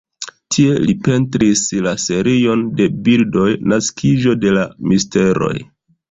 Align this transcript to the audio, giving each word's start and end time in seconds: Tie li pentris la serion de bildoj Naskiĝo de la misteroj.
Tie 0.53 0.77
li 0.83 0.93
pentris 1.07 1.59
la 1.87 1.91
serion 2.03 2.63
de 2.79 2.87
bildoj 3.07 3.45
Naskiĝo 3.73 4.33
de 4.45 4.55
la 4.57 4.63
misteroj. 4.93 5.53